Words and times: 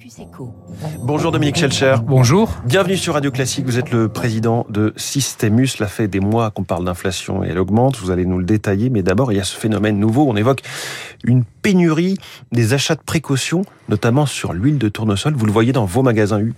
Focus 0.00 0.18
Echo. 0.18 0.54
Bonjour 1.02 1.30
Dominique 1.30 1.56
Schelcher. 1.56 1.96
Bonjour. 2.02 2.50
Bienvenue 2.64 2.96
sur 2.96 3.14
Radio 3.14 3.30
Classique. 3.30 3.66
Vous 3.66 3.78
êtes 3.78 3.90
le 3.90 4.08
président 4.08 4.64
de 4.70 4.94
Systemus. 4.96 5.66
Cela 5.66 5.88
fait 5.88 6.08
des 6.08 6.20
mois 6.20 6.50
qu'on 6.50 6.64
parle 6.64 6.86
d'inflation 6.86 7.44
et 7.44 7.48
elle 7.48 7.58
augmente. 7.58 7.98
Vous 7.98 8.10
allez 8.10 8.24
nous 8.24 8.38
le 8.38 8.44
détailler. 8.44 8.88
Mais 8.88 9.02
d'abord, 9.02 9.30
il 9.30 9.36
y 9.36 9.40
a 9.40 9.44
ce 9.44 9.56
phénomène 9.56 9.98
nouveau. 9.98 10.26
On 10.26 10.36
évoque 10.36 10.62
une 11.24 11.44
pénurie 11.44 12.16
des 12.50 12.72
achats 12.72 12.94
de 12.94 13.02
précaution, 13.02 13.62
notamment 13.90 14.24
sur 14.24 14.54
l'huile 14.54 14.78
de 14.78 14.88
tournesol. 14.88 15.34
Vous 15.34 15.44
le 15.44 15.52
voyez 15.52 15.72
dans 15.72 15.84
vos 15.84 16.02
magasins 16.02 16.40
U. 16.40 16.54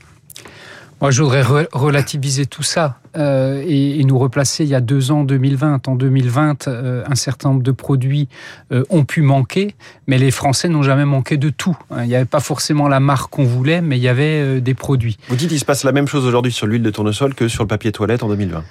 Moi, 1.03 1.11
je 1.11 1.21
voudrais 1.21 1.43
re 1.43 1.67
relativiser 1.73 2.47
tout 2.47 2.63
ça 2.63 3.01
euh, 3.17 3.61
et, 3.67 4.05
nous 4.05 4.17
replacer 4.21 4.63
il 4.63 4.71
y 4.71 4.75
a 4.77 4.81
deux 4.81 5.11
ans, 5.11 5.25
2020. 5.25 5.89
En 5.89 5.97
2020, 5.97 6.69
euh, 6.69 7.03
un 7.05 7.15
certain 7.17 7.49
nombre 7.49 7.65
de 7.65 7.73
produits 7.73 8.29
euh, 8.71 8.85
ont 8.89 9.05
pu 9.05 9.21
manquer, 9.21 9.75
mais 10.07 10.17
les 10.17 10.31
Français 10.31 10.69
n'ont 10.69 10.85
jamais 10.85 11.05
manqué 11.05 11.39
de 11.39 11.51
tout. 11.51 11.77
Il 11.91 12.07
n'y 12.07 12.15
avait 12.15 12.25
pas 12.25 12.39
forcément 12.39 12.87
la 12.87 13.01
marque 13.01 13.33
qu'on 13.33 13.43
voulait, 13.43 13.81
mais 13.81 13.99
il 13.99 14.03
y 14.03 14.07
avait 14.07 14.61
des 14.61 14.75
produits. 14.75 15.19
Vous 15.29 15.35
dites 15.35 15.49
qu'il 15.49 15.59
se 15.59 15.65
passe 15.65 15.83
la 15.83 15.91
même 15.91 16.07
chose 16.07 16.25
aujourd'hui 16.25 16.53
sur 16.53 16.69
l'huile 16.69 16.85
de 16.85 16.91
tournesol 16.91 17.35
que 17.35 17.49
sur 17.49 17.65
le 17.65 17.69
papier 17.69 17.91
toilette 17.91 18.23
en 18.23 18.29
2020 18.29 18.63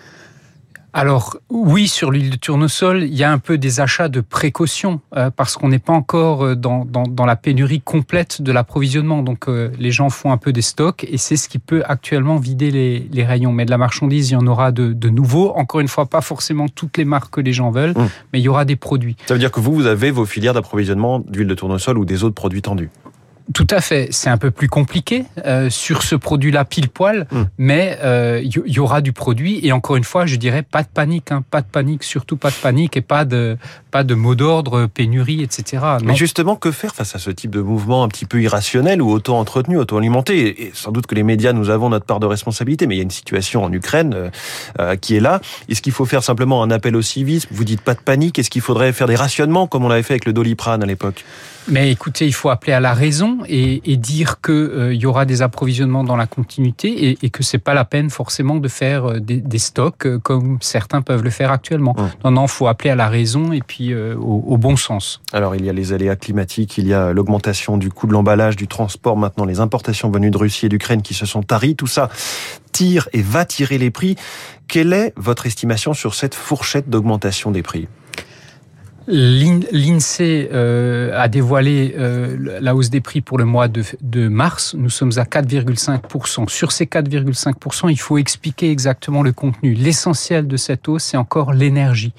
alors 0.94 1.38
oui, 1.50 1.88
sur 1.88 2.12
l'huile 2.12 2.31
de 2.31 2.36
tournesol, 2.36 3.04
il 3.04 3.16
y 3.16 3.23
a 3.23 3.32
un 3.32 3.38
peu 3.38 3.58
des 3.58 3.80
achats 3.80 4.09
de 4.09 4.20
précaution 4.20 4.99
euh, 5.16 5.30
parce 5.30 5.55
qu'on 5.55 5.70
n'est 5.70 5.80
pas 5.80 5.94
encore 5.94 6.45
euh, 6.45 6.55
dans, 6.55 6.84
dans, 6.84 7.04
dans, 7.04 7.26
la 7.26 7.38
pénurie 7.38 7.80
complète 7.80 8.41
de 8.41 8.52
l'approvisionnement. 8.52 9.23
Donc 9.23 9.48
euh, 9.48 9.72
les 9.80 9.91
gens 9.91 10.09
font 10.09 10.34
un 10.34 10.38
peu 10.38 10.52
des 10.52 10.62
stocks 10.62 11.05
et 11.09 11.18
c'est 11.18 11.38
ce 11.38 11.48
qui 11.48 11.59
peut 11.59 11.82
actuellement 11.85 12.35
vider 12.38 12.72
les, 12.72 13.08
les, 13.12 13.23
rayons. 13.23 13.54
Mais 13.54 13.63
de 13.66 13.72
la 13.72 13.77
marchandise, 13.77 14.32
il 14.32 14.34
y 14.34 14.35
en 14.35 14.48
aura 14.48 14.73
de, 14.73 14.91
de 14.91 15.09
nouveau. 15.09 15.54
Encore 15.55 15.80
une 15.80 15.88
fois, 15.88 16.08
pas 16.08 16.22
forcément 16.22 16.68
toutes 16.68 16.98
les 16.98 17.05
marques 17.05 17.34
que 17.35 17.41
les 17.41 17.54
gens 17.54 17.71
veulent, 17.71 17.98
mmh. 17.98 18.10
mais 18.34 18.40
il 18.40 18.44
y 18.44 18.49
aura 18.49 18.66
des 18.66 18.76
produits. 18.76 19.16
Ça 19.27 19.34
veut 19.34 19.40
dire 19.40 19.52
que 19.52 19.62
vous, 19.62 19.73
vous 19.73 19.85
avez 19.85 20.12
vos 20.12 20.26
filières 20.26 20.54
d'approvisionnement 20.54 21.20
d'huile 21.20 21.48
de 21.48 21.55
tournesol 21.55 21.98
ou 21.98 22.05
des 22.05 22.26
autres 22.26 22.35
produits 22.35 22.62
tendus? 22.62 22.90
Tout 23.54 23.68
à 23.70 23.81
fait. 23.81 24.08
C'est 24.12 24.30
un 24.30 24.38
peu 24.38 24.52
plus 24.52 24.70
compliqué 24.70 25.26
euh, 25.45 25.70
sur 25.70 26.04
ce 26.04 26.16
produit-là 26.16 26.66
pile 26.66 26.90
poil, 26.90 27.27
mm. 27.32 27.44
mais 27.58 27.98
il 28.02 28.05
euh, 28.05 28.41
y, 28.41 28.74
y, 28.74 28.79
aura 28.79 29.02
du 29.02 29.13
produit. 29.13 29.60
Et 29.65 29.71
encore 29.71 29.96
une 29.96 30.04
fois, 30.04 30.26
je 30.26 30.35
dirais 30.35 30.63
pas 30.63 30.84
de 30.84 30.88
panique, 30.88 31.32
hein, 31.32 31.43
pas 31.49 31.62
de 31.62 31.68
panique, 31.68 32.04
surtout 32.04 32.38
pas 32.38 32.49
de 32.49 32.55
panique 32.55 32.98
et 32.98 33.02
pas 33.02 33.26
de 33.26 33.57
pas 33.91 34.04
de 34.04 34.15
mot 34.15 34.35
d'ordre, 34.35 34.88
pénurie, 34.88 35.43
etc. 35.43 35.84
Non. 35.99 36.05
Mais 36.05 36.15
justement, 36.15 36.55
que 36.55 36.71
faire 36.71 36.96
face 36.96 37.13
à 37.13 37.20
ce 37.20 37.30
type 37.30 37.52
de 37.52 37.60
mouvement 37.60 38.04
un 38.04 38.07
petit 38.07 38.26
peu 38.26 38.41
irrationnel 38.41 39.02
ou 39.02 39.12
auto-entretenu, 39.12 39.77
auto-alimenté? 39.77 40.63
Et 40.63 40.71
sans 40.74 40.91
doute 40.91 41.05
que 41.05 41.15
les 41.15 41.24
médias, 41.24 41.54
nous 41.54 41.70
avons 41.70 41.90
notre 41.90 42.05
part 42.05 42.21
de 42.21 42.26
responsabilité, 42.26 42.87
mais 42.87 42.96
il 42.96 42.98
y 42.99 43.02
a 43.02 43.04
une 43.04 43.12
situation 43.12 43.63
en 43.63 43.71
Ukraine 43.71 44.13
euh, 44.15 44.30
euh, 44.80 44.96
qui 44.96 45.15
est 45.15 45.20
là. 45.20 45.41
Est-ce 45.68 45.82
qu'il 45.82 45.91
faut 45.91 46.05
faire 46.05 46.24
simplement 46.24 46.63
un 46.63 46.71
appel 46.71 46.96
au 46.96 47.02
civisme? 47.02 47.49
Vous 47.52 47.65
dites 47.65 47.82
pas 47.82 47.93
de 47.93 47.99
panique. 47.99 48.40
Est-ce 48.40 48.49
qu'il 48.49 48.62
faudrait 48.62 48.93
faire 48.93 49.08
des 49.08 49.15
rationnements 49.15 49.68
comme 49.68 49.84
on 49.84 49.90
l'avait 49.90 50.04
fait 50.04 50.13
avec 50.13 50.26
le 50.26 50.34
Doliprane 50.34 50.82
à 50.82 50.85
l'époque? 50.85 51.26
Mais 51.67 51.91
écoutez, 51.91 52.26
il 52.26 52.34
faut 52.34 52.49
appeler 52.49 52.73
à 52.73 52.79
la 52.79 52.93
raison 52.93 53.40
et, 53.48 53.91
et 53.91 53.98
dire 53.98 54.41
qu'il 54.41 54.54
euh, 54.54 54.93
y 54.93 55.05
aura 55.05 55.26
des 55.26 55.41
approvisionnements 55.41 56.03
dans 56.03 56.15
la 56.15 56.26
continuité 56.26 57.09
et, 57.09 57.18
et 57.21 57.29
que 57.29 57.43
c'est 57.43 57.59
pas 57.59 57.73
la 57.73 57.85
peine 57.85 58.09
forcément 58.09 58.55
de 58.55 58.68
faire 58.68 59.12
euh, 59.12 59.20
des, 59.20 59.37
des, 59.37 59.59
stocks 59.59 60.05
euh, 60.05 60.18
comme 60.20 60.57
certains 60.62 61.01
peuvent 61.01 61.23
le 61.23 61.29
faire 61.29 61.51
actuellement. 61.51 61.95
Mmh. 61.98 62.26
Non, 62.26 62.31
non, 62.31 62.48
faut 62.48 62.68
appeler 62.68 62.90
à 62.90 62.95
la 62.95 63.07
raison 63.07 63.51
et 63.51 63.62
puis 63.62 63.93
euh, 63.93 64.16
au, 64.16 64.44
au, 64.47 64.57
bon 64.57 64.75
sens. 64.75 65.22
Alors 65.34 65.56
il 65.56 65.66
y 65.66 65.69
a 65.69 65.73
les 65.73 65.94
aléas 65.94 66.16
climatiques, 66.16 66.78
il 66.78 66.88
y 66.88 66.94
a 66.94 67.13
l'augmentation 67.13 67.78
du 67.78 67.90
coût 67.90 68.07
de 68.07 68.13
l'emballage, 68.13 68.56
du 68.56 68.68
transport, 68.68 69.16
maintenant 69.16 69.46
les 69.46 69.59
importations 69.59 70.09
venues 70.09 70.31
de 70.31 70.38
Russie 70.38 70.66
et 70.66 70.69
d'Ukraine 70.69 71.01
qui 71.01 71.13
se 71.13 71.25
sont 71.25 71.44
taries, 71.44 71.75
tout 71.75 71.88
ça 71.88 72.09
tire 72.72 73.09
et 73.13 73.22
va 73.22 73.46
tirer 73.46 73.78
les 73.78 73.91
prix. 73.91 74.16
Quelle 74.68 74.94
est 74.94 75.13
votre 75.18 75.46
estimation 75.46 75.94
sur 75.94 76.16
cette 76.16 76.35
fourchette 76.35 76.90
d'augmentation 76.90 77.51
des 77.51 77.62
prix? 77.62 77.88
L'INSEE 79.12 80.50
euh, 80.53 81.12
a 81.19 81.28
dévoilé 81.28 81.95
euh, 81.97 82.59
la 82.62 82.73
hausse 82.73 82.90
des 82.90 83.01
prix 83.01 83.19
pour 83.19 83.38
le 83.38 83.44
mois 83.44 83.68
de, 83.68 84.28
mars. 84.29 84.73
Nous 84.78 84.90
sommes 84.90 85.12
à 85.18 85.23
4,5%. 85.23 86.47
Sur 86.47 86.72
ces 86.72 86.85
4,5%, 86.85 87.91
il 87.91 88.00
faut 88.00 88.18
expliquer 88.18 88.72
exactement 88.72 89.22
le 89.22 89.34
contenu. 89.34 89.73
L'essentiel 89.73 90.47
de 90.47 90.56
cette 90.56 90.88
hausse, 90.88 91.03
c'est 91.03 91.18
encore 91.18 91.51
l'énergie. 91.51 92.13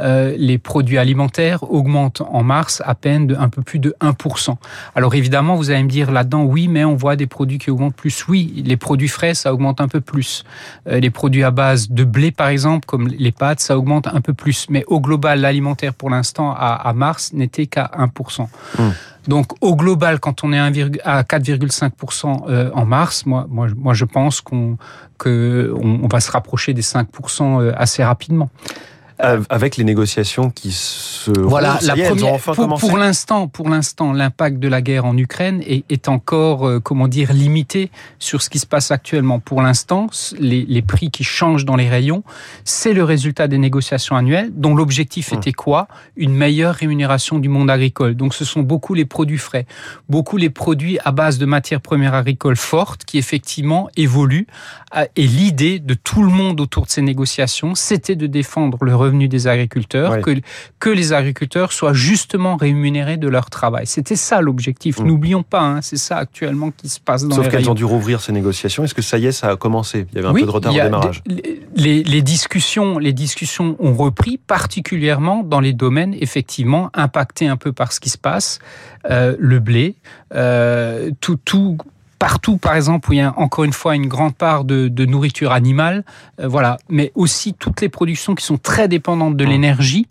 Euh, 0.00 0.34
les 0.36 0.58
produits 0.58 0.98
alimentaires 0.98 1.62
augmentent 1.72 2.20
en 2.20 2.42
mars 2.42 2.82
à 2.84 2.94
peine 2.94 3.26
de 3.26 3.36
un 3.36 3.48
peu 3.48 3.62
plus 3.62 3.78
de 3.78 3.94
1%. 4.02 4.56
Alors 4.94 5.14
évidemment, 5.14 5.56
vous 5.56 5.70
allez 5.70 5.82
me 5.82 5.88
dire 5.88 6.10
là-dedans, 6.10 6.42
oui, 6.42 6.68
mais 6.68 6.84
on 6.84 6.94
voit 6.94 7.16
des 7.16 7.26
produits 7.26 7.58
qui 7.58 7.70
augmentent 7.70 7.96
plus. 7.96 8.28
Oui, 8.28 8.62
les 8.66 8.76
produits 8.76 9.08
frais, 9.08 9.32
ça 9.32 9.54
augmente 9.54 9.80
un 9.80 9.88
peu 9.88 10.02
plus. 10.02 10.44
Les 10.86 11.10
produits 11.10 11.42
à 11.42 11.50
base 11.50 11.90
de 11.90 12.04
blé, 12.04 12.32
par 12.32 12.48
exemple, 12.48 12.84
comme 12.84 13.08
les 13.08 13.32
pâtes, 13.32 13.60
ça 13.60 13.78
augmente 13.78 14.08
un 14.08 14.20
peu 14.20 14.34
plus. 14.34 14.66
Mais 14.68 14.84
au 14.88 15.00
global, 15.00 15.40
l'alimentaire, 15.40 15.94
pour 15.94 16.10
l'instant, 16.10 16.33
à, 16.42 16.88
à, 16.88 16.92
mars 16.92 17.32
n'était 17.32 17.66
qu'à 17.66 17.90
1%. 17.98 18.42
Mmh. 18.78 18.82
Donc 19.28 19.52
au 19.60 19.76
global, 19.76 20.20
quand 20.20 20.44
on 20.44 20.52
est 20.52 20.58
à 20.58 21.22
4,5% 21.22 22.44
euh, 22.48 22.70
en 22.74 22.84
mars, 22.84 23.26
moi, 23.26 23.46
moi, 23.48 23.68
moi 23.76 23.94
je 23.94 24.04
pense 24.04 24.40
qu'on 24.40 24.76
que 25.18 25.72
on 25.80 26.06
va 26.08 26.20
se 26.20 26.30
rapprocher 26.30 26.74
des 26.74 26.82
5% 26.82 27.60
euh, 27.60 27.72
assez 27.76 28.04
rapidement. 28.04 28.50
Euh, 29.22 29.42
avec 29.48 29.76
les 29.76 29.84
négociations 29.84 30.50
qui 30.50 30.72
se 30.72 31.30
voilà 31.30 31.78
la 31.82 31.94
première 31.94 32.32
enfin 32.32 32.52
pour, 32.52 32.80
pour 32.80 32.98
l'instant 32.98 33.46
pour 33.46 33.68
l'instant 33.68 34.12
l'impact 34.12 34.58
de 34.58 34.66
la 34.66 34.82
guerre 34.82 35.04
en 35.04 35.16
Ukraine 35.16 35.62
est, 35.64 35.84
est 35.88 36.08
encore 36.08 36.66
euh, 36.66 36.80
comment 36.80 37.06
dire 37.06 37.32
limité 37.32 37.92
sur 38.18 38.42
ce 38.42 38.50
qui 38.50 38.58
se 38.58 38.66
passe 38.66 38.90
actuellement. 38.90 39.38
Pour 39.38 39.62
l'instant 39.62 40.08
les, 40.40 40.64
les, 40.64 40.82
prix 40.82 41.12
qui 41.12 41.22
changent 41.22 41.64
dans 41.64 41.76
les 41.76 41.88
rayons 41.88 42.24
c'est 42.64 42.92
le 42.92 43.04
résultat 43.04 43.46
des 43.46 43.56
négociations 43.56 44.16
annuelles 44.16 44.50
dont 44.52 44.74
l'objectif 44.74 45.30
mmh. 45.30 45.36
était 45.36 45.52
quoi? 45.52 45.86
Une 46.16 46.34
meilleure 46.34 46.74
rémunération 46.74 47.38
du 47.38 47.48
monde 47.48 47.70
agricole. 47.70 48.16
Donc 48.16 48.34
ce 48.34 48.44
sont 48.44 48.62
beaucoup 48.62 48.94
les 48.94 49.04
produits 49.04 49.38
frais 49.38 49.64
beaucoup 50.08 50.38
les 50.38 50.50
produits 50.50 50.98
à 51.04 51.12
base 51.12 51.38
de 51.38 51.46
matières 51.46 51.80
premières 51.80 52.14
agricoles 52.14 52.56
fortes 52.56 53.04
qui 53.04 53.18
effectivement 53.18 53.88
évoluent 53.96 54.48
et 55.14 55.26
l'idée 55.26 55.78
de 55.78 55.94
tout 55.94 56.24
le 56.24 56.30
monde 56.30 56.60
autour 56.60 56.86
de 56.86 56.90
ces 56.90 57.02
négociations 57.02 57.76
c'était 57.76 58.16
de 58.16 58.26
défendre 58.26 58.78
le 58.82 59.03
revenu 59.04 59.28
des 59.28 59.46
agriculteurs, 59.46 60.12
oui. 60.12 60.22
que, 60.22 60.40
que 60.78 60.90
les 60.90 61.12
agriculteurs 61.12 61.72
soient 61.72 61.92
justement 61.92 62.56
rémunérés 62.56 63.16
de 63.16 63.28
leur 63.28 63.50
travail. 63.50 63.86
C'était 63.86 64.16
ça 64.16 64.40
l'objectif. 64.40 64.98
Mmh. 64.98 65.06
N'oublions 65.06 65.42
pas, 65.42 65.62
hein, 65.62 65.82
c'est 65.82 65.96
ça 65.96 66.16
actuellement 66.16 66.70
qui 66.70 66.88
se 66.88 67.00
passe 67.00 67.26
dans 67.26 67.36
Sauf 67.36 67.48
qu'elles 67.48 67.70
ont 67.70 67.74
dû 67.74 67.84
rouvrir 67.84 68.20
ces 68.20 68.32
négociations. 68.32 68.84
Est-ce 68.84 68.94
que 68.94 69.02
ça 69.02 69.18
y 69.18 69.26
est, 69.26 69.32
ça 69.32 69.48
a 69.48 69.56
commencé? 69.56 70.06
Il 70.12 70.16
y 70.16 70.18
avait 70.18 70.28
un 70.28 70.32
oui, 70.32 70.40
peu 70.40 70.46
de 70.46 70.52
retard 70.52 70.72
au 70.72 70.76
démarrage. 70.76 71.22
Les, 71.76 72.02
les, 72.02 72.22
discussions, 72.22 72.98
les 72.98 73.12
discussions 73.12 73.76
ont 73.78 73.94
repris, 73.94 74.38
particulièrement 74.38 75.42
dans 75.42 75.60
les 75.60 75.72
domaines 75.72 76.14
effectivement 76.20 76.90
impactés 76.94 77.46
un 77.46 77.56
peu 77.56 77.72
par 77.72 77.92
ce 77.92 78.00
qui 78.00 78.10
se 78.10 78.18
passe, 78.18 78.58
euh, 79.10 79.36
le 79.38 79.58
blé, 79.58 79.96
euh, 80.34 81.10
tout, 81.20 81.38
tout 81.44 81.78
partout, 82.24 82.56
par 82.56 82.74
exemple, 82.74 83.10
où 83.10 83.12
il 83.12 83.18
y 83.18 83.20
a 83.20 83.38
encore 83.38 83.64
une 83.64 83.74
fois 83.74 83.94
une 83.94 84.06
grande 84.06 84.34
part 84.34 84.64
de, 84.64 84.88
de 84.88 85.04
nourriture 85.04 85.52
animale, 85.52 86.04
euh, 86.40 86.48
voilà, 86.48 86.78
mais 86.88 87.12
aussi 87.14 87.52
toutes 87.52 87.82
les 87.82 87.90
productions 87.90 88.34
qui 88.34 88.42
sont 88.42 88.56
très 88.56 88.88
dépendantes 88.88 89.36
de 89.36 89.44
l'énergie. 89.44 90.08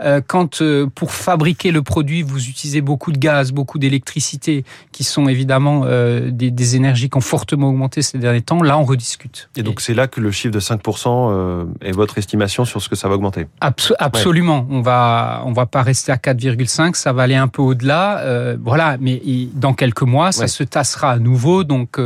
Euh, 0.00 0.20
quand 0.24 0.62
euh, 0.62 0.86
pour 0.86 1.10
fabriquer 1.10 1.72
le 1.72 1.82
produit, 1.82 2.22
vous 2.22 2.48
utilisez 2.48 2.82
beaucoup 2.82 3.10
de 3.10 3.18
gaz, 3.18 3.50
beaucoup 3.50 3.80
d'électricité, 3.80 4.64
qui 4.96 5.04
sont 5.04 5.28
évidemment 5.28 5.82
euh, 5.84 6.30
des, 6.30 6.50
des, 6.50 6.74
énergies 6.74 7.10
qui 7.10 7.18
ont 7.18 7.20
fortement 7.20 7.68
augmenté 7.68 8.00
ces 8.00 8.16
derniers 8.16 8.40
temps, 8.40 8.62
là 8.62 8.78
on 8.78 8.84
rediscute. 8.84 9.50
Et 9.54 9.62
donc 9.62 9.82
c'est 9.82 9.92
là 9.92 10.06
que 10.06 10.22
le 10.22 10.30
chiffre 10.30 10.54
de 10.54 10.58
5% 10.58 11.08
euh, 11.08 11.64
est 11.82 11.92
votre 11.92 12.16
estimation 12.16 12.64
sur 12.64 12.80
ce 12.80 12.88
que 12.88 12.96
ça 12.96 13.06
va 13.06 13.16
augmenter 13.16 13.46
Abs 13.60 13.92
Absolument. 13.98 14.60
Ouais. 14.60 14.76
On 14.76 14.80
va 14.80 15.42
on 15.44 15.52
va 15.52 15.66
pas 15.66 15.82
rester 15.82 16.12
à 16.12 16.16
4,5, 16.16 16.94
ça 16.94 17.12
va 17.12 17.24
aller 17.24 17.34
un 17.34 17.46
peu 17.46 17.60
au-delà. 17.60 18.20
Euh, 18.20 18.56
voilà, 18.58 18.96
mais 18.98 19.20
dans 19.52 19.74
quelques 19.74 20.00
mois, 20.00 20.32
ça 20.32 20.42
ouais. 20.42 20.48
se 20.48 20.64
tassera 20.64 21.10
à 21.12 21.18
nouveau. 21.18 21.62
Donc 21.62 21.98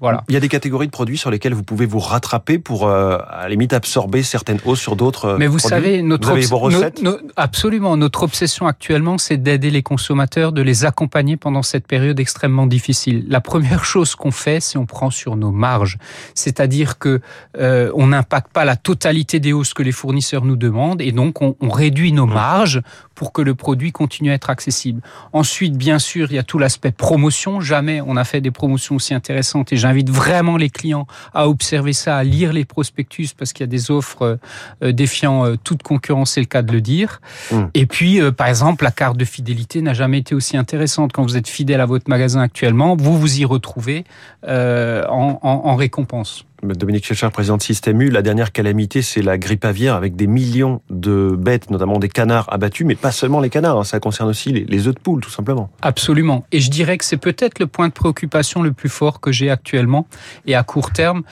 voilà. 0.00 0.24
Il 0.28 0.34
y 0.34 0.36
a 0.36 0.40
des 0.40 0.48
catégories 0.48 0.86
de 0.86 0.92
produits 0.92 1.18
sur 1.18 1.30
lesquels 1.30 1.54
vous 1.54 1.62
pouvez 1.62 1.86
vous 1.86 2.00
rattraper 2.00 2.58
pour 2.58 2.88
à 2.88 3.42
la 3.42 3.48
limite 3.48 3.72
absorber 3.72 4.24
certaines 4.24 4.58
hausses 4.64 4.80
sur 4.80 4.96
d'autres. 4.96 5.36
Mais 5.38 5.46
vous 5.46 5.58
produits. 5.58 5.68
savez, 5.68 6.02
notre 6.02 6.26
vous 6.26 6.34
avez 6.34 6.46
vos 6.46 6.58
recettes. 6.58 7.00
No, 7.00 7.12
no, 7.12 7.18
Absolument. 7.36 7.96
Notre 7.96 8.24
obsession 8.24 8.66
actuellement, 8.66 9.18
c'est 9.18 9.36
d'aider 9.36 9.70
les 9.70 9.84
consommateurs, 9.84 10.50
de 10.50 10.62
les 10.62 10.84
accompagner 10.84 11.36
pendant 11.36 11.62
cette 11.62 11.86
période 11.86 12.18
extrêmement 12.24 12.66
difficile. 12.66 13.26
La 13.28 13.42
première 13.42 13.84
chose 13.92 14.14
qu'on 14.14 14.30
fait, 14.30 14.60
c'est 14.60 14.78
on 14.78 14.86
prend 14.86 15.10
sur 15.10 15.36
nos 15.36 15.50
marges. 15.50 15.98
C'est-à-dire 16.34 16.98
que 16.98 17.20
euh, 17.58 17.90
on 17.94 18.06
n'impacte 18.08 18.50
pas 18.50 18.64
la 18.64 18.76
totalité 18.76 19.40
des 19.40 19.52
hausses 19.52 19.74
que 19.74 19.82
les 19.82 19.92
fournisseurs 19.92 20.46
nous 20.46 20.56
demandent 20.56 21.02
et 21.02 21.12
donc 21.12 21.42
on, 21.42 21.54
on 21.60 21.68
réduit 21.68 22.12
nos 22.12 22.24
marges 22.24 22.80
pour 23.14 23.32
que 23.32 23.42
le 23.42 23.54
produit 23.54 23.92
continue 23.92 24.30
à 24.30 24.34
être 24.34 24.48
accessible. 24.48 25.02
Ensuite, 25.34 25.76
bien 25.76 25.98
sûr, 25.98 26.28
il 26.30 26.36
y 26.36 26.38
a 26.38 26.42
tout 26.42 26.58
l'aspect 26.58 26.92
promotion. 26.92 27.60
Jamais 27.60 28.00
on 28.00 28.16
a 28.16 28.24
fait 28.24 28.40
des 28.40 28.50
promotions 28.50 28.96
aussi 28.96 29.12
intéressantes 29.12 29.72
et 29.72 29.76
j'invite 29.76 30.08
vraiment 30.08 30.56
les 30.56 30.70
clients 30.70 31.06
à 31.34 31.46
observer 31.46 31.92
ça, 31.92 32.16
à 32.16 32.24
lire 32.24 32.54
les 32.54 32.64
prospectus 32.64 33.34
parce 33.36 33.52
qu'il 33.52 33.64
y 33.64 33.68
a 33.68 33.72
des 33.78 33.90
offres 33.90 34.38
euh, 34.82 34.92
défiant 34.92 35.44
euh, 35.44 35.56
toute 35.62 35.82
concurrence, 35.82 36.32
c'est 36.32 36.40
le 36.40 36.46
cas 36.46 36.62
de 36.62 36.72
le 36.72 36.80
dire. 36.80 37.20
Mmh. 37.52 37.62
Et 37.74 37.86
puis, 37.86 38.20
par 38.32 38.48
exemple, 38.48 38.82
la 38.82 38.90
carte 38.90 39.18
de 39.18 39.26
fidélité 39.26 39.82
n'a 39.82 39.92
jamais 39.92 40.18
été 40.18 40.34
aussi 40.34 40.56
intéressante. 40.56 41.12
Quand 41.12 41.22
vous 41.22 41.36
êtes 41.36 41.48
fidèle 41.48 41.82
à 41.82 41.86
votre 41.86 42.08
magasin 42.14 42.40
actuellement, 42.40 42.94
vous 42.96 43.18
vous 43.18 43.40
y 43.40 43.44
retrouvez 43.44 44.04
euh, 44.46 45.04
en, 45.08 45.40
en, 45.42 45.48
en 45.70 45.74
récompense. 45.74 46.44
Dominique 46.72 47.04
Schelcher, 47.04 47.28
président 47.30 47.56
de 47.56 47.62
Système 47.62 48.00
U, 48.00 48.08
la 48.08 48.22
dernière 48.22 48.52
calamité, 48.52 49.02
c'est 49.02 49.22
la 49.22 49.36
grippe 49.36 49.64
aviaire 49.64 49.94
avec 49.94 50.16
des 50.16 50.26
millions 50.26 50.80
de 50.90 51.36
bêtes, 51.38 51.70
notamment 51.70 51.98
des 51.98 52.08
canards 52.08 52.50
abattus, 52.52 52.86
mais 52.86 52.94
pas 52.94 53.12
seulement 53.12 53.40
les 53.40 53.50
canards, 53.50 53.78
hein, 53.78 53.84
ça 53.84 54.00
concerne 54.00 54.30
aussi 54.30 54.52
les, 54.52 54.88
œufs 54.88 54.94
de 54.94 55.00
poule, 55.00 55.20
tout 55.20 55.30
simplement. 55.30 55.70
Absolument. 55.82 56.44
Et 56.52 56.60
je 56.60 56.70
dirais 56.70 56.96
que 56.96 57.04
c'est 57.04 57.18
peut-être 57.18 57.58
le 57.58 57.66
point 57.66 57.88
de 57.88 57.92
préoccupation 57.92 58.62
le 58.62 58.72
plus 58.72 58.88
fort 58.88 59.20
que 59.20 59.32
j'ai 59.32 59.50
actuellement. 59.50 60.06
Et 60.46 60.54
à 60.54 60.62
court 60.62 60.92
terme, 60.92 61.22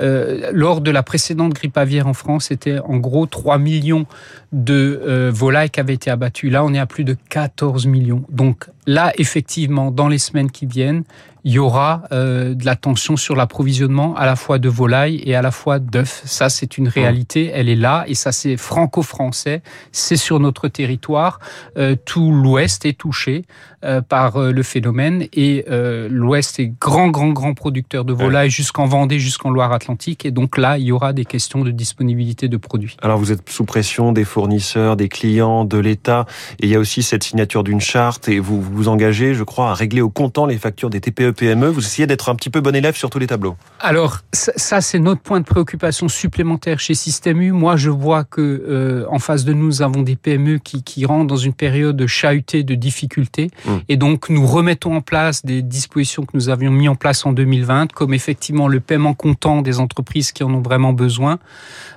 euh, 0.00 0.50
lors 0.52 0.80
de 0.80 0.90
la 0.90 1.02
précédente 1.02 1.54
grippe 1.54 1.78
aviaire 1.78 2.06
en 2.06 2.14
France, 2.14 2.46
c'était 2.46 2.78
en 2.80 2.96
gros 2.96 3.26
3 3.26 3.58
millions 3.58 4.06
de 4.52 5.00
euh, 5.06 5.30
volailles 5.32 5.70
qui 5.70 5.80
avaient 5.80 5.94
été 5.94 6.10
abattues. 6.10 6.50
Là, 6.50 6.64
on 6.64 6.74
est 6.74 6.78
à 6.78 6.86
plus 6.86 7.04
de 7.04 7.16
14 7.28 7.86
millions. 7.86 8.24
Donc 8.30 8.66
là, 8.86 9.12
effectivement, 9.16 9.90
dans 9.90 10.08
les 10.08 10.18
semaines 10.18 10.50
qui 10.50 10.66
viennent, 10.66 11.04
il 11.44 11.52
y 11.52 11.58
aura 11.58 12.02
euh, 12.12 12.54
de 12.54 12.64
la 12.64 12.76
tension 12.76 13.16
sur 13.16 13.36
l'approvisionnement 13.36 14.14
à 14.16 14.26
la 14.26 14.36
fois 14.36 14.58
de 14.58 14.68
volailles 14.68 15.22
et 15.24 15.34
à 15.34 15.42
la 15.42 15.50
fois 15.50 15.78
d'œufs. 15.78 16.22
Ça, 16.24 16.48
c'est 16.48 16.78
une 16.78 16.88
réalité, 16.88 17.50
elle 17.52 17.68
est 17.68 17.76
là, 17.76 18.04
et 18.06 18.14
ça, 18.14 18.32
c'est 18.32 18.56
franco-français, 18.56 19.62
c'est 19.92 20.16
sur 20.16 20.40
notre 20.40 20.68
territoire. 20.68 21.40
Euh, 21.76 21.96
tout 22.04 22.32
l'Ouest 22.32 22.84
est 22.84 22.98
touché 22.98 23.44
euh, 23.82 24.02
par 24.02 24.36
euh, 24.36 24.52
le 24.52 24.62
phénomène, 24.62 25.26
et 25.32 25.64
euh, 25.70 26.06
l'Ouest 26.10 26.60
est 26.60 26.70
grand, 26.78 27.08
grand, 27.08 27.30
grand 27.30 27.54
producteur 27.54 28.04
de 28.04 28.12
volailles 28.12 28.50
jusqu'en 28.50 28.84
Vendée, 28.84 29.18
jusqu'en 29.18 29.50
Loire-Atlantique, 29.50 30.26
et 30.26 30.30
donc 30.30 30.58
là, 30.58 30.76
il 30.76 30.84
y 30.84 30.92
aura 30.92 31.14
des 31.14 31.24
questions 31.24 31.64
de 31.64 31.70
disponibilité 31.70 32.48
de 32.48 32.58
produits. 32.58 32.98
Alors, 33.00 33.18
vous 33.18 33.32
êtes 33.32 33.48
sous 33.48 33.64
pression 33.64 34.12
des 34.12 34.24
fournisseurs, 34.24 34.96
des 34.96 35.08
clients, 35.08 35.64
de 35.64 35.78
l'État, 35.78 36.26
et 36.58 36.66
il 36.66 36.68
y 36.70 36.74
a 36.74 36.78
aussi 36.78 37.02
cette 37.02 37.24
signature 37.24 37.64
d'une 37.64 37.80
charte, 37.80 38.28
et 38.28 38.38
vous 38.38 38.60
vous 38.60 38.88
engagez, 38.88 39.32
je 39.32 39.44
crois, 39.44 39.70
à 39.70 39.74
régler 39.74 40.02
au 40.02 40.10
comptant 40.10 40.44
les 40.44 40.58
factures 40.58 40.90
des 40.90 41.00
TPE 41.00 41.29
PME, 41.32 41.68
vous 41.68 41.80
essayez 41.80 42.06
d'être 42.06 42.28
un 42.28 42.34
petit 42.34 42.50
peu 42.50 42.60
bon 42.60 42.74
élève 42.74 42.96
sur 42.96 43.10
tous 43.10 43.18
les 43.18 43.26
tableaux. 43.26 43.56
Alors, 43.80 44.18
ça, 44.32 44.80
c'est 44.80 44.98
notre 44.98 45.20
point 45.20 45.40
de 45.40 45.44
préoccupation 45.44 46.08
supplémentaire 46.08 46.80
chez 46.80 46.94
Système 46.94 47.40
U. 47.40 47.52
Moi, 47.52 47.76
je 47.76 47.90
vois 47.90 48.24
que 48.24 48.40
euh, 48.40 49.06
en 49.10 49.18
face 49.18 49.44
de 49.44 49.52
nous, 49.52 49.66
nous 49.66 49.82
avons 49.82 50.02
des 50.02 50.16
PME 50.16 50.58
qui, 50.58 50.82
qui 50.82 51.06
rentrent 51.06 51.28
dans 51.28 51.36
une 51.36 51.52
période 51.52 51.96
de 51.96 52.06
chahutée, 52.06 52.62
de 52.62 52.74
difficulté. 52.74 53.50
Mmh. 53.64 53.70
Et 53.88 53.96
donc, 53.96 54.28
nous 54.30 54.46
remettons 54.46 54.96
en 54.96 55.00
place 55.00 55.44
des 55.44 55.62
dispositions 55.62 56.24
que 56.24 56.32
nous 56.34 56.48
avions 56.48 56.70
mis 56.70 56.88
en 56.88 56.96
place 56.96 57.24
en 57.24 57.32
2020, 57.32 57.92
comme 57.92 58.14
effectivement 58.14 58.68
le 58.68 58.80
paiement 58.80 59.14
comptant 59.14 59.62
des 59.62 59.80
entreprises 59.80 60.32
qui 60.32 60.42
en 60.42 60.52
ont 60.52 60.62
vraiment 60.62 60.92
besoin. 60.92 61.38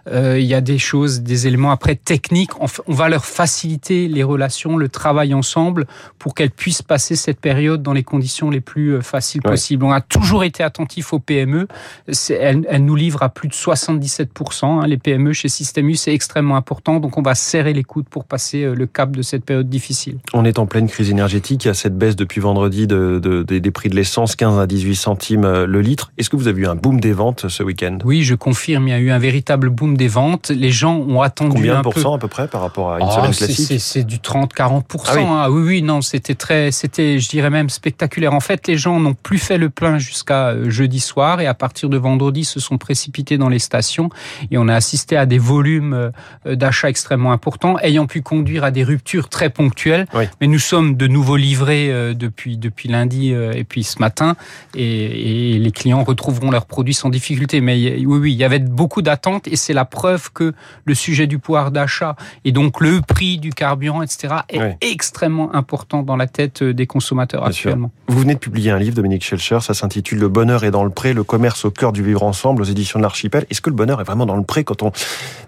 Euh, 0.08 0.40
il 0.40 0.46
y 0.46 0.54
a 0.54 0.62
des 0.62 0.78
choses, 0.78 1.22
des 1.22 1.48
éléments 1.48 1.72
après 1.72 1.96
techniques. 1.96 2.52
On, 2.62 2.68
on 2.88 2.94
va 2.94 3.10
leur 3.10 3.26
faciliter 3.26 4.08
les 4.08 4.24
relations, 4.24 4.78
le 4.78 4.90
travail 4.90 5.34
ensemble 5.34 5.88
pour 6.20 6.36
qu'elles 6.36 6.52
puissent 6.52 6.82
passer 6.82 7.16
cette 7.16 7.40
période 7.40 7.82
dans 7.82 7.94
les 7.94 8.04
conditions 8.04 8.50
les 8.50 8.62
plus 8.62 9.02
euh, 9.24 9.42
faciles 9.42 9.42
possibles. 9.42 9.86
On 9.86 9.92
a 9.92 10.02
toujours 10.02 10.44
été 10.44 10.64
attentif 10.64 11.14
aux 11.14 11.20
PME. 11.20 11.68
Elles, 12.08 12.66
elles, 12.70 12.86
nous 12.86 12.96
livrent 12.96 13.24
à 13.24 13.30
plus 13.30 13.48
de 13.48 13.54
77%. 13.54 14.66
Hein, 14.66 14.88
les 14.88 14.98
PME 14.98 15.34
chez 15.34 15.50
Système 15.50 15.90
U, 15.90 15.96
c'est 15.96 16.14
extrêmement 16.14 16.56
important. 16.56 17.00
Donc 17.00 17.18
on 17.18 17.22
va 17.22 17.36
serrer 17.36 17.74
les 17.74 17.84
coudes 17.84 18.08
pour 18.10 18.25
passer 18.25 18.64
euh, 18.64 18.75
le 18.75 18.86
cap 18.88 19.12
de 19.12 19.22
cette 19.22 19.46
période 19.46 19.70
difficile. 19.70 20.18
On 20.34 20.46
est 20.46 20.60
en 20.60 20.66
pleine 20.66 20.88
crise 20.88 21.10
énergétique. 21.10 21.66
Il 21.66 21.68
y 21.68 21.72
a 21.72 21.74
cette 21.74 21.98
baisse 21.98 22.16
depuis 22.16 22.42
vendredi 22.42 22.88
de, 22.88 23.20
de, 23.22 23.44
des 23.44 23.72
prix 23.72 23.90
de 23.90 23.96
l'essence, 23.96 24.36
15 24.36 24.60
à 24.60 24.68
18 24.68 24.96
centimes 24.96 25.64
le 25.64 25.81
litre. 25.81 26.12
Est-ce 26.18 26.30
que 26.30 26.36
vous 26.36 26.48
avez 26.48 26.62
eu 26.62 26.68
un 26.68 26.75
boom 26.75 27.00
des 27.00 27.14
ventes 27.14 27.48
ce 27.50 27.64
week-end? 27.64 27.98
Oui, 28.04 28.24
je 28.24 28.36
confirme. 28.36 28.88
Il 28.88 28.92
y 28.92 28.94
a 28.94 29.00
eu 29.00 29.12
un 29.12 29.20
véritable 29.20 29.70
boom 29.70 29.98
des 29.98 30.08
ventes. 30.08 30.50
Les 30.50 30.72
gens 30.72 30.98
ont 30.98 31.22
attendu 31.22 31.52
Combien 31.52 31.75
un 31.75 31.78
de 31.80 31.84
pourcents 31.84 32.12
peu. 32.12 32.16
à 32.16 32.20
peu 32.20 32.28
près 32.28 32.48
par 32.48 32.62
rapport 32.62 32.94
à 32.94 33.00
une 33.00 33.08
oh, 33.08 33.12
semaine 33.12 33.34
classique? 33.34 33.80
C'est 33.80 34.04
du 34.04 34.18
30-40%. 34.18 35.04
Ah, 35.06 35.14
oui. 35.16 35.24
Hein. 35.24 35.48
oui, 35.50 35.62
oui, 35.64 35.81
non, 35.81 36.02
c'était 36.02 36.36
très, 36.36 36.72
c'était, 36.72 37.20
je 37.20 37.30
dirais 37.30 37.50
même 37.50 37.70
spectaculaire. 37.70 38.34
En 38.34 38.40
fait, 38.40 38.68
les 38.68 38.78
gens 38.78 39.00
n'ont 39.00 39.12
plus 39.13 39.38
fait 39.38 39.57
le 39.57 39.69
plein 39.69 39.98
jusqu'à 39.98 40.50
euh, 40.50 40.69
jeudi 40.69 41.00
soir 41.00 41.42
et 41.42 41.48
à 41.48 41.54
partir 41.54 41.89
de 41.89 41.98
vendredi 41.98 42.44
se 42.44 42.60
sont 42.60 42.77
précipités 42.77 43.38
dans 43.38 43.50
les 43.50 43.60
stations 43.60 44.10
et 44.51 44.57
on 44.57 44.68
a 44.68 44.75
assisté 44.75 45.18
à 45.18 45.25
des 45.25 45.38
volumes 45.38 46.12
euh, 46.45 46.56
d'achats 46.56 46.89
extrêmement 46.89 47.31
importants, 47.31 47.77
ayant 47.80 48.06
pu 48.06 48.21
conduire 48.21 48.63
à 48.63 48.71
des 48.71 48.83
ruptures 48.83 49.30
très 49.30 49.50
ponctuelles. 49.50 50.07
Oui. 50.13 50.25
Mais 50.42 50.48
nous 50.48 50.60
sommes 50.60 50.95
de 50.95 51.07
nouveau 51.07 51.36
livrés 51.36 51.92
euh, 51.92 52.13
depuis 52.13 52.57
depuis 52.57 52.89
lundi 52.89 53.31
et 53.31 53.63
puis 53.63 53.83
ce 53.83 54.00
matin 54.00 54.36
et, 54.75 55.56
et 55.56 55.60
les 55.60 55.71
clients 55.71 56.04
retrouveront 56.04 56.51
leurs 56.51 56.65
produits 56.65 56.94
sans 56.94 57.10
difficulté. 57.10 57.62
Mais 57.62 58.04
oui, 58.06 58.06
oui, 58.06 58.31
il 58.33 58.38
y 58.38 58.44
avait 58.44 58.60
beaucoup 58.60 59.01
d'attentes 59.01 59.48
et 59.48 59.56
c'est 59.56 59.74
la 59.74 59.86
preuve 59.86 60.31
que 60.31 60.54
le 60.86 60.94
sujet 60.94 61.27
du 61.27 61.39
pouvoir 61.39 61.71
d'achat 61.71 62.15
et 62.45 62.51
donc 62.51 62.80
le 62.81 63.01
prix 63.01 63.38
du 63.38 63.51
carburant, 63.51 64.01
etc., 64.01 64.36
est 64.50 64.60
oui. 64.60 64.69
extrêmement 64.81 65.54
important 65.56 66.04
dans 66.04 66.15
la 66.15 66.27
tête 66.27 66.63
des 66.63 66.88
consommateurs 66.88 67.42
Bien 67.42 67.50
actuellement. 67.50 67.92
Sûr. 68.07 68.15
Vous 68.15 68.21
venez 68.21 68.33
de 68.33 68.39
publier 68.39 68.71
un 68.71 68.80
livre, 68.80 68.95
Dominique 69.04 69.26
Schelcher, 69.26 69.60
ça 69.60 69.74
s'intitule 69.74 70.18
Le 70.20 70.30
bonheur 70.30 70.64
est 70.64 70.72
dans 70.72 70.86
le 70.86 70.90
pré, 70.90 71.12
le 71.12 71.26
commerce 71.26 71.66
au 71.66 71.72
cœur 71.72 71.92
du 71.92 72.02
vivre 72.02 72.24
ensemble 72.24 72.62
aux 72.62 72.66
éditions 72.66 73.00
de 73.00 73.04
l'Archipel. 73.04 73.46
Est-ce 73.50 73.60
que 73.60 73.70
le 73.70 73.76
bonheur 73.76 74.00
est 74.00 74.06
vraiment 74.06 74.26
dans 74.26 74.38
le 74.38 74.44
pré 74.44 74.64
quand 74.64 74.82
on 74.82 74.94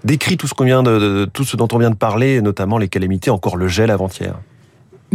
décrit 0.04 0.36
tout 0.36 0.46
ce, 0.46 0.54
qu'on 0.54 0.66
vient 0.66 0.84
de, 0.84 1.00
de, 1.00 1.24
tout 1.24 1.46
ce 1.46 1.56
dont 1.56 1.70
on 1.72 1.78
vient 1.78 1.90
de 1.90 1.96
parler, 1.96 2.42
notamment 2.42 2.78
les 2.78 2.90
calamités, 2.90 3.32
encore 3.32 3.56
le 3.56 3.70
gel 3.70 3.92
avant-hier? 3.92 4.36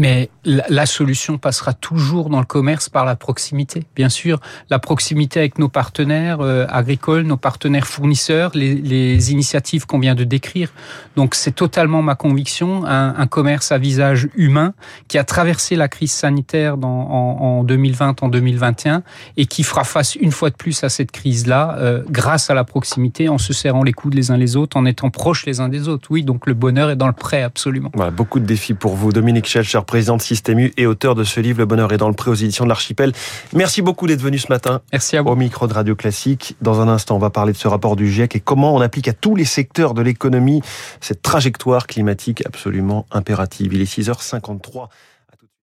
Mais 0.00 0.30
la 0.46 0.86
solution 0.86 1.36
passera 1.36 1.74
toujours 1.74 2.30
dans 2.30 2.38
le 2.38 2.46
commerce 2.46 2.88
par 2.88 3.04
la 3.04 3.16
proximité. 3.16 3.84
Bien 3.94 4.08
sûr, 4.08 4.40
la 4.70 4.78
proximité 4.78 5.40
avec 5.40 5.58
nos 5.58 5.68
partenaires 5.68 6.40
euh, 6.40 6.64
agricoles, 6.70 7.24
nos 7.24 7.36
partenaires 7.36 7.86
fournisseurs, 7.86 8.50
les, 8.54 8.76
les 8.76 9.30
initiatives 9.30 9.84
qu'on 9.84 9.98
vient 9.98 10.14
de 10.14 10.24
décrire. 10.24 10.72
Donc 11.16 11.34
c'est 11.34 11.52
totalement 11.52 12.00
ma 12.00 12.14
conviction, 12.14 12.86
un, 12.86 13.14
un, 13.14 13.26
commerce 13.26 13.72
à 13.72 13.78
visage 13.78 14.30
humain 14.36 14.72
qui 15.08 15.18
a 15.18 15.24
traversé 15.24 15.76
la 15.76 15.88
crise 15.88 16.12
sanitaire 16.12 16.78
dans, 16.78 16.88
en, 16.88 17.58
en 17.58 17.64
2020, 17.64 18.22
en 18.22 18.28
2021 18.28 19.02
et 19.36 19.44
qui 19.44 19.62
fera 19.62 19.84
face 19.84 20.14
une 20.14 20.32
fois 20.32 20.48
de 20.48 20.56
plus 20.56 20.82
à 20.82 20.88
cette 20.88 21.10
crise-là 21.10 21.76
euh, 21.76 22.02
grâce 22.08 22.48
à 22.48 22.54
la 22.54 22.64
proximité, 22.64 23.28
en 23.28 23.36
se 23.36 23.52
serrant 23.52 23.82
les 23.82 23.92
coudes 23.92 24.14
les 24.14 24.30
uns 24.30 24.38
les 24.38 24.56
autres, 24.56 24.78
en 24.78 24.86
étant 24.86 25.10
proches 25.10 25.44
les 25.44 25.60
uns 25.60 25.68
des 25.68 25.88
autres. 25.88 26.08
Oui, 26.10 26.22
donc 26.22 26.46
le 26.46 26.54
bonheur 26.54 26.88
est 26.88 26.96
dans 26.96 27.06
le 27.06 27.12
prêt, 27.12 27.42
absolument. 27.42 27.90
Voilà, 27.92 28.10
beaucoup 28.10 28.40
de 28.40 28.46
défis 28.46 28.72
pour 28.72 28.96
vous. 28.96 29.12
Dominique 29.12 29.46
Schelcher, 29.46 29.80
président 29.90 30.16
de 30.16 30.22
Système 30.22 30.60
U 30.60 30.72
et 30.76 30.86
auteur 30.86 31.16
de 31.16 31.24
ce 31.24 31.40
livre 31.40 31.58
Le 31.58 31.66
bonheur 31.66 31.92
est 31.92 31.96
dans 31.96 32.06
le 32.06 32.14
pré 32.14 32.30
aux 32.30 32.34
éditions 32.34 32.62
de 32.64 32.68
l'Archipel. 32.68 33.12
Merci 33.52 33.82
beaucoup 33.82 34.06
d'être 34.06 34.20
venu 34.20 34.38
ce 34.38 34.46
matin 34.48 34.82
Merci 34.92 35.16
à 35.16 35.22
vous. 35.22 35.30
au 35.30 35.34
micro 35.34 35.66
de 35.66 35.74
Radio 35.74 35.96
Classique. 35.96 36.54
Dans 36.62 36.80
un 36.80 36.86
instant, 36.86 37.16
on 37.16 37.18
va 37.18 37.30
parler 37.30 37.52
de 37.52 37.58
ce 37.58 37.66
rapport 37.66 37.96
du 37.96 38.08
GIEC 38.08 38.36
et 38.36 38.40
comment 38.40 38.72
on 38.72 38.80
applique 38.80 39.08
à 39.08 39.12
tous 39.12 39.34
les 39.34 39.44
secteurs 39.44 39.92
de 39.94 40.00
l'économie 40.00 40.62
cette 41.00 41.22
trajectoire 41.22 41.88
climatique 41.88 42.46
absolument 42.46 43.04
impérative. 43.10 43.74
Il 43.74 43.80
est 43.82 43.92
6h53. 43.98 44.86